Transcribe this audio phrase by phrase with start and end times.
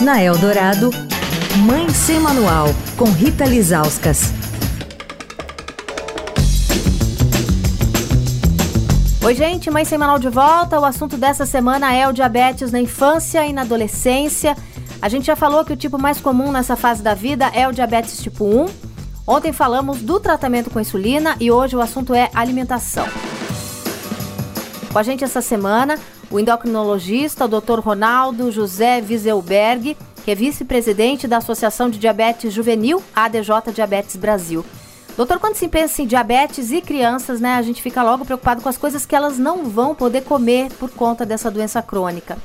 [0.00, 0.90] Na Eldorado,
[1.64, 4.32] Mãe Sem Manual, com Rita Lizauskas.
[9.24, 10.80] Oi, gente, Mãe Sem Manual de volta.
[10.80, 14.56] O assunto dessa semana é o diabetes na infância e na adolescência.
[15.00, 17.72] A gente já falou que o tipo mais comum nessa fase da vida é o
[17.72, 18.66] diabetes tipo 1.
[19.26, 23.06] Ontem falamos do tratamento com insulina e hoje o assunto é alimentação.
[24.92, 25.98] Com a gente essa semana,
[26.34, 27.78] o endocrinologista, o Dr.
[27.78, 34.66] Ronaldo José Wieselberg, que é vice-presidente da Associação de Diabetes Juvenil, ADJ Diabetes Brasil.
[35.16, 38.68] Doutor, quando se pensa em diabetes e crianças, né, a gente fica logo preocupado com
[38.68, 42.36] as coisas que elas não vão poder comer por conta dessa doença crônica.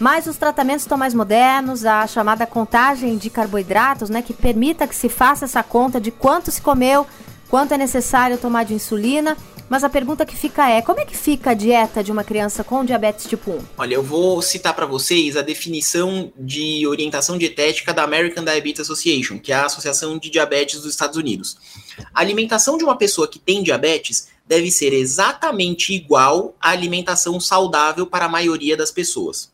[0.00, 4.96] Mas os tratamentos estão mais modernos, a chamada contagem de carboidratos, né, que permita que
[4.96, 7.06] se faça essa conta de quanto se comeu,
[7.50, 9.36] quanto é necessário tomar de insulina
[9.68, 12.62] mas a pergunta que fica é: como é que fica a dieta de uma criança
[12.62, 13.58] com diabetes tipo 1?
[13.78, 19.38] Olha, eu vou citar para vocês a definição de orientação dietética da American Diabetes Association,
[19.38, 21.56] que é a Associação de Diabetes dos Estados Unidos.
[22.12, 28.06] A alimentação de uma pessoa que tem diabetes deve ser exatamente igual à alimentação saudável
[28.06, 29.52] para a maioria das pessoas.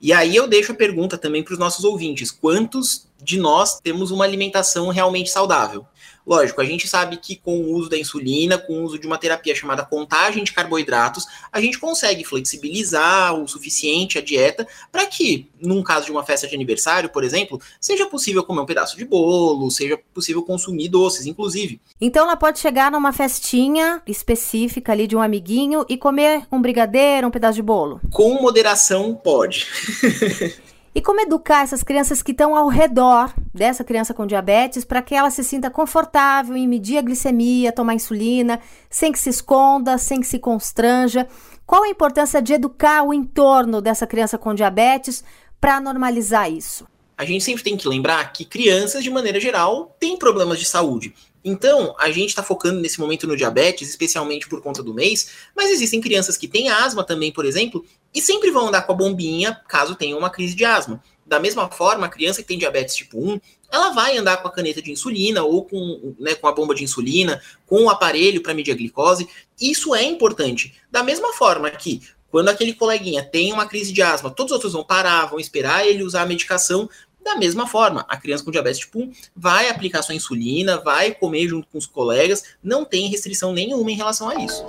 [0.00, 4.10] E aí eu deixo a pergunta também para os nossos ouvintes: quantos de nós temos
[4.10, 5.86] uma alimentação realmente saudável?
[6.26, 9.18] Lógico, a gente sabe que com o uso da insulina, com o uso de uma
[9.18, 15.50] terapia chamada contagem de carboidratos, a gente consegue flexibilizar o suficiente a dieta para que,
[15.60, 19.04] num caso de uma festa de aniversário, por exemplo, seja possível comer um pedaço de
[19.04, 21.80] bolo, seja possível consumir doces, inclusive.
[22.00, 27.26] Então ela pode chegar numa festinha específica ali de um amiguinho e comer um brigadeiro,
[27.26, 28.00] um pedaço de bolo?
[28.12, 29.66] Com moderação, pode.
[30.92, 35.14] E como educar essas crianças que estão ao redor dessa criança com diabetes para que
[35.14, 40.20] ela se sinta confortável em medir a glicemia, tomar insulina, sem que se esconda, sem
[40.20, 41.28] que se constranja?
[41.64, 45.22] Qual a importância de educar o entorno dessa criança com diabetes
[45.60, 46.88] para normalizar isso?
[47.16, 51.14] A gente sempre tem que lembrar que crianças, de maneira geral, têm problemas de saúde.
[51.44, 55.70] Então, a gente está focando nesse momento no diabetes, especialmente por conta do mês, mas
[55.70, 57.84] existem crianças que têm asma também, por exemplo,
[58.14, 61.02] e sempre vão andar com a bombinha caso tenham uma crise de asma.
[61.26, 63.40] Da mesma forma, a criança que tem diabetes tipo 1,
[63.70, 66.82] ela vai andar com a caneta de insulina ou com, né, com a bomba de
[66.82, 69.28] insulina, com o aparelho para medir a glicose.
[69.60, 70.74] Isso é importante.
[70.90, 74.72] Da mesma forma que quando aquele coleguinha tem uma crise de asma, todos os outros
[74.72, 76.88] vão parar, vão esperar ele usar a medicação
[77.22, 81.48] da mesma forma, a criança com diabetes tipo 1 vai aplicar sua insulina, vai comer
[81.48, 84.64] junto com os colegas, não tem restrição nenhuma em relação a isso.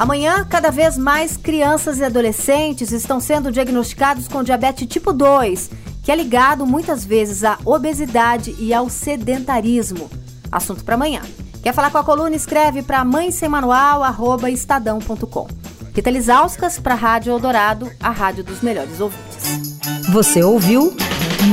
[0.00, 5.70] Amanhã, cada vez mais crianças e adolescentes estão sendo diagnosticados com diabetes tipo 2,
[6.02, 10.10] que é ligado muitas vezes à obesidade e ao sedentarismo.
[10.50, 11.20] Assunto para amanhã.
[11.62, 12.34] Quer falar com a coluna?
[12.34, 14.00] Escreve para mãe sem manual,
[14.48, 15.46] estadão.com.
[15.94, 19.68] Rita Lisauskas para a Rádio Eldorado, a rádio dos melhores ouvintes.
[20.14, 20.96] Você ouviu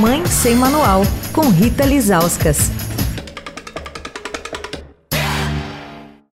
[0.00, 1.02] Mãe Sem Manual,
[1.34, 2.77] com Rita Lizauskas.